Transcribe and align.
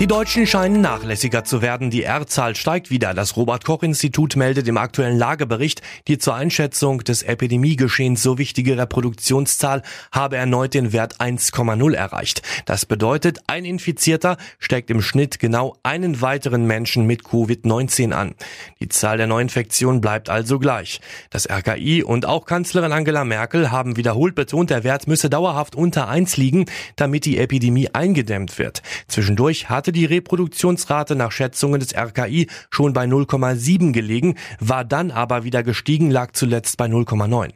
Die 0.00 0.06
Deutschen 0.06 0.46
scheinen 0.46 0.80
nachlässiger 0.80 1.42
zu 1.42 1.60
werden. 1.60 1.90
Die 1.90 2.04
R-Zahl 2.04 2.54
steigt 2.54 2.88
wieder. 2.88 3.14
Das 3.14 3.36
Robert-Koch-Institut 3.36 4.36
meldet 4.36 4.68
im 4.68 4.76
aktuellen 4.76 5.18
Lagebericht, 5.18 5.82
die 6.06 6.18
zur 6.18 6.36
Einschätzung 6.36 7.02
des 7.02 7.24
Epidemiegeschehens 7.24 8.22
so 8.22 8.38
wichtige 8.38 8.78
Reproduktionszahl 8.78 9.82
habe 10.12 10.36
erneut 10.36 10.74
den 10.74 10.92
Wert 10.92 11.20
1,0 11.20 11.94
erreicht. 11.94 12.42
Das 12.64 12.86
bedeutet, 12.86 13.40
ein 13.48 13.64
Infizierter 13.64 14.36
steckt 14.60 14.88
im 14.90 15.02
Schnitt 15.02 15.40
genau 15.40 15.74
einen 15.82 16.20
weiteren 16.20 16.64
Menschen 16.64 17.04
mit 17.04 17.24
Covid-19 17.24 18.12
an. 18.12 18.36
Die 18.78 18.88
Zahl 18.88 19.16
der 19.16 19.26
Neuinfektionen 19.26 20.00
bleibt 20.00 20.30
also 20.30 20.60
gleich. 20.60 21.00
Das 21.30 21.50
RKI 21.50 22.04
und 22.04 22.24
auch 22.24 22.46
Kanzlerin 22.46 22.92
Angela 22.92 23.24
Merkel 23.24 23.72
haben 23.72 23.96
wiederholt 23.96 24.36
betont, 24.36 24.70
der 24.70 24.84
Wert 24.84 25.08
müsse 25.08 25.28
dauerhaft 25.28 25.74
unter 25.74 26.06
1 26.06 26.36
liegen, 26.36 26.66
damit 26.94 27.24
die 27.24 27.38
Epidemie 27.38 27.88
eingedämmt 27.92 28.60
wird. 28.60 28.82
Zwischendurch 29.08 29.68
hat 29.68 29.87
hatte 29.88 29.92
die 29.92 30.04
Reproduktionsrate 30.04 31.16
nach 31.16 31.32
Schätzungen 31.32 31.80
des 31.80 31.96
RKI 31.96 32.46
schon 32.68 32.92
bei 32.92 33.06
0,7 33.06 33.92
gelegen, 33.92 34.34
war 34.60 34.84
dann 34.84 35.10
aber 35.10 35.44
wieder 35.44 35.62
gestiegen, 35.62 36.10
lag 36.10 36.32
zuletzt 36.32 36.76
bei 36.76 36.84
0,9. 36.84 37.52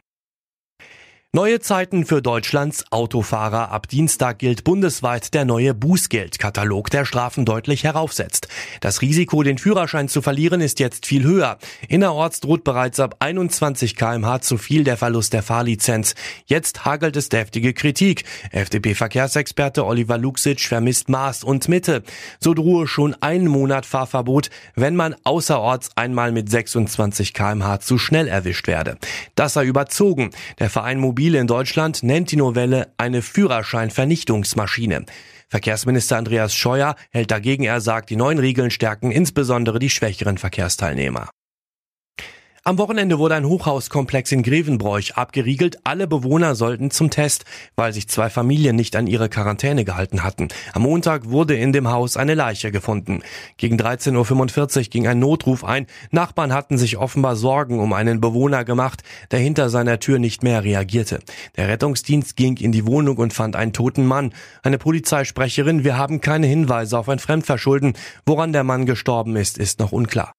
Neue 1.35 1.59
Zeiten 1.59 2.05
für 2.05 2.21
Deutschlands 2.21 2.85
Autofahrer. 2.91 3.71
Ab 3.71 3.87
Dienstag 3.87 4.37
gilt 4.37 4.63
bundesweit 4.63 5.33
der 5.33 5.45
neue 5.45 5.73
Bußgeldkatalog, 5.73 6.91
der 6.91 7.05
Strafen 7.05 7.43
deutlich 7.43 7.85
heraufsetzt. 7.85 8.47
Das 8.81 9.01
Risiko, 9.01 9.41
den 9.41 9.57
Führerschein 9.57 10.09
zu 10.09 10.21
verlieren, 10.21 10.61
ist 10.61 10.79
jetzt 10.79 11.07
viel 11.07 11.23
höher. 11.23 11.57
Innerorts 11.89 12.39
droht 12.39 12.63
bereits 12.63 12.99
ab 12.99 13.15
21 13.17 13.95
kmh 13.95 14.41
zu 14.41 14.59
viel 14.59 14.83
der 14.83 14.95
Verlust 14.95 15.33
der 15.33 15.41
Fahrlizenz. 15.41 16.13
Jetzt 16.45 16.85
hagelt 16.85 17.17
es 17.17 17.29
deftige 17.29 17.73
Kritik. 17.73 18.25
FDP-Verkehrsexperte 18.51 19.87
Oliver 19.87 20.19
Luxic 20.19 20.61
vermisst 20.61 21.09
Maß 21.09 21.43
und 21.43 21.67
Mitte. 21.67 22.03
So 22.39 22.53
drohe 22.53 22.85
schon 22.85 23.15
ein 23.21 23.47
Monat 23.47 23.87
Fahrverbot, 23.87 24.51
wenn 24.75 24.95
man 24.95 25.15
außerorts 25.23 25.97
einmal 25.97 26.31
mit 26.31 26.51
26 26.51 27.33
kmh 27.33 27.79
zu 27.79 27.97
schnell 27.97 28.27
erwischt 28.27 28.67
werde. 28.67 28.99
Das 29.33 29.53
sei 29.53 29.65
überzogen. 29.65 30.29
Der 30.59 30.69
Verein 30.69 30.99
Mobil 30.99 31.22
Automobil 31.23 31.39
in 31.39 31.47
Deutschland 31.47 32.03
nennt 32.03 32.31
die 32.31 32.35
Novelle 32.35 32.91
eine 32.97 33.21
Führerscheinvernichtungsmaschine. 33.21 35.05
Verkehrsminister 35.47 36.17
Andreas 36.17 36.53
Scheuer 36.53 36.95
hält 37.11 37.31
dagegen, 37.31 37.63
er 37.63 37.79
sagt, 37.79 38.09
die 38.09 38.17
neuen 38.17 38.39
Regeln 38.39 38.71
stärken 38.71 39.09
insbesondere 39.09 39.79
die 39.79 39.89
schwächeren 39.89 40.37
Verkehrsteilnehmer. 40.37 41.29
Am 42.65 42.77
Wochenende 42.77 43.19
wurde 43.19 43.35
ein 43.35 43.45
Hochhauskomplex 43.45 44.31
in 44.31 44.41
Grevenbroich 44.41 45.17
abgeriegelt. 45.17 45.79
Alle 45.83 46.07
Bewohner 46.07 46.55
sollten 46.55 46.91
zum 46.91 47.09
Test, 47.09 47.43
weil 47.75 47.91
sich 47.91 48.07
zwei 48.07 48.29
Familien 48.29 48.77
nicht 48.77 48.95
an 48.95 49.05
ihre 49.05 49.27
Quarantäne 49.27 49.83
gehalten 49.83 50.23
hatten. 50.23 50.47
Am 50.71 50.83
Montag 50.83 51.29
wurde 51.29 51.57
in 51.57 51.73
dem 51.73 51.89
Haus 51.89 52.15
eine 52.15 52.35
Leiche 52.35 52.71
gefunden. 52.71 53.21
Gegen 53.57 53.75
13.45 53.75 54.77
Uhr 54.77 54.83
ging 54.83 55.07
ein 55.07 55.19
Notruf 55.19 55.65
ein. 55.65 55.87
Nachbarn 56.11 56.53
hatten 56.53 56.77
sich 56.77 56.95
offenbar 56.95 57.35
Sorgen 57.35 57.81
um 57.81 57.91
einen 57.91 58.21
Bewohner 58.21 58.63
gemacht, 58.63 59.03
der 59.31 59.39
hinter 59.39 59.69
seiner 59.69 59.99
Tür 59.99 60.17
nicht 60.19 60.41
mehr 60.41 60.63
reagierte. 60.63 61.19
Der 61.57 61.67
Rettungsdienst 61.67 62.37
ging 62.37 62.55
in 62.55 62.71
die 62.71 62.87
Wohnung 62.87 63.17
und 63.17 63.33
fand 63.33 63.57
einen 63.57 63.73
toten 63.73 64.05
Mann. 64.05 64.33
Eine 64.61 64.77
Polizeisprecherin, 64.77 65.83
wir 65.83 65.97
haben 65.97 66.21
keine 66.21 66.47
Hinweise 66.47 66.97
auf 66.97 67.09
ein 67.09 67.19
Fremdverschulden. 67.19 67.91
Woran 68.25 68.53
der 68.53 68.63
Mann 68.63 68.85
gestorben 68.85 69.35
ist, 69.35 69.57
ist 69.57 69.79
noch 69.79 69.91
unklar. 69.91 70.33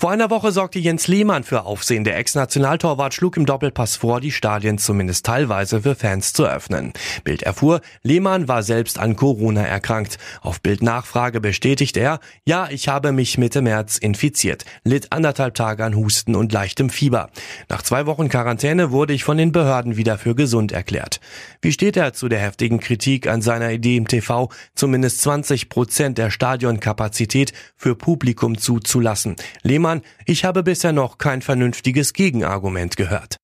Vor 0.00 0.12
einer 0.12 0.30
Woche 0.30 0.52
sorgte 0.52 0.78
Jens 0.78 1.08
Lehmann 1.08 1.42
für 1.42 1.64
Aufsehen. 1.64 2.04
Der 2.04 2.16
Ex-Nationaltorwart 2.18 3.14
schlug 3.14 3.36
im 3.36 3.46
Doppelpass 3.46 3.96
vor, 3.96 4.20
die 4.20 4.30
Stadien 4.30 4.78
zumindest 4.78 5.26
teilweise 5.26 5.82
für 5.82 5.96
Fans 5.96 6.32
zu 6.32 6.46
öffnen. 6.46 6.92
Bild 7.24 7.42
erfuhr, 7.42 7.80
Lehmann 8.04 8.46
war 8.46 8.62
selbst 8.62 9.00
an 9.00 9.16
Corona 9.16 9.62
erkrankt. 9.62 10.18
Auf 10.40 10.60
Bildnachfrage 10.60 11.40
bestätigt 11.40 11.96
er, 11.96 12.20
ja, 12.46 12.68
ich 12.70 12.86
habe 12.86 13.10
mich 13.10 13.38
Mitte 13.38 13.60
März 13.60 13.98
infiziert, 13.98 14.64
litt 14.84 15.10
anderthalb 15.10 15.56
Tage 15.56 15.84
an 15.84 15.96
Husten 15.96 16.36
und 16.36 16.52
leichtem 16.52 16.90
Fieber. 16.90 17.30
Nach 17.68 17.82
zwei 17.82 18.06
Wochen 18.06 18.28
Quarantäne 18.28 18.92
wurde 18.92 19.14
ich 19.14 19.24
von 19.24 19.36
den 19.36 19.50
Behörden 19.50 19.96
wieder 19.96 20.16
für 20.16 20.36
gesund 20.36 20.70
erklärt. 20.70 21.18
Wie 21.60 21.72
steht 21.72 21.96
er 21.96 22.12
zu 22.12 22.28
der 22.28 22.38
heftigen 22.38 22.78
Kritik 22.78 23.26
an 23.26 23.42
seiner 23.42 23.72
Idee 23.72 23.96
im 23.96 24.06
TV, 24.06 24.48
zumindest 24.76 25.22
20 25.22 25.68
Prozent 25.68 26.18
der 26.18 26.30
Stadionkapazität 26.30 27.52
für 27.74 27.96
Publikum 27.96 28.58
zuzulassen? 28.58 29.34
Lehmann 29.64 29.87
Zimmermann, 29.88 30.02
ich 30.26 30.44
habe 30.44 30.62
bisher 30.62 30.92
noch 30.92 31.18
kein 31.18 31.40
vernünftiges 31.42 32.12
Gegenargument 32.12 32.96
gehört. 32.96 33.36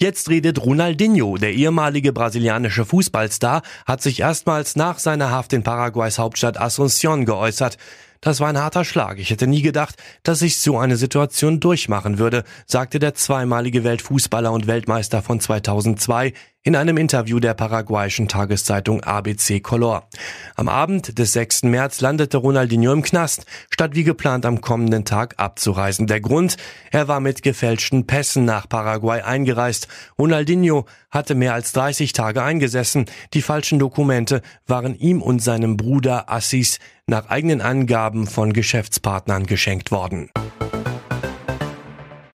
Jetzt 0.00 0.30
redet 0.30 0.64
Ronaldinho, 0.64 1.36
der 1.38 1.52
ehemalige 1.52 2.12
brasilianische 2.12 2.84
Fußballstar, 2.84 3.62
hat 3.84 4.00
sich 4.00 4.20
erstmals 4.20 4.76
nach 4.76 4.98
seiner 4.98 5.30
Haft 5.30 5.52
in 5.52 5.64
Paraguays 5.64 6.18
Hauptstadt 6.18 6.60
Asunción 6.60 7.24
geäußert. 7.24 7.78
Das 8.20 8.40
war 8.40 8.48
ein 8.48 8.58
harter 8.58 8.84
Schlag. 8.84 9.18
Ich 9.18 9.30
hätte 9.30 9.46
nie 9.46 9.62
gedacht, 9.62 9.96
dass 10.22 10.42
ich 10.42 10.60
so 10.60 10.78
eine 10.78 10.96
Situation 10.96 11.60
durchmachen 11.60 12.18
würde, 12.18 12.44
sagte 12.66 12.98
der 13.00 13.14
zweimalige 13.14 13.84
Weltfußballer 13.84 14.52
und 14.52 14.66
Weltmeister 14.66 15.20
von 15.20 15.40
2002 15.40 16.32
in 16.64 16.76
einem 16.76 16.96
Interview 16.96 17.40
der 17.40 17.54
paraguayischen 17.54 18.28
Tageszeitung 18.28 19.02
ABC 19.02 19.60
Color. 19.60 20.08
Am 20.56 20.68
Abend 20.68 21.18
des 21.18 21.32
6. 21.32 21.62
März 21.62 22.00
landete 22.00 22.36
Ronaldinho 22.36 22.92
im 22.92 23.02
Knast, 23.02 23.46
statt 23.70 23.94
wie 23.94 24.04
geplant 24.04 24.44
am 24.44 24.60
kommenden 24.60 25.04
Tag 25.04 25.34
abzureisen. 25.38 26.06
Der 26.06 26.20
Grund? 26.20 26.56
Er 26.90 27.08
war 27.08 27.20
mit 27.20 27.42
gefälschten 27.42 28.06
Pässen 28.06 28.44
nach 28.44 28.68
Paraguay 28.68 29.22
eingereist. 29.22 29.88
Ronaldinho 30.18 30.84
hatte 31.10 31.34
mehr 31.34 31.54
als 31.54 31.72
30 31.72 32.12
Tage 32.12 32.42
eingesessen. 32.42 33.06
Die 33.34 33.42
falschen 33.42 33.78
Dokumente 33.78 34.42
waren 34.66 34.94
ihm 34.94 35.22
und 35.22 35.42
seinem 35.42 35.76
Bruder 35.76 36.30
Assis 36.30 36.80
nach 37.06 37.28
eigenen 37.28 37.60
Angaben 37.60 38.26
von 38.26 38.52
Geschäftspartnern 38.52 39.46
geschenkt 39.46 39.90
worden. 39.90 40.30